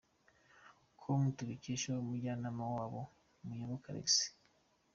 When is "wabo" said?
2.75-3.01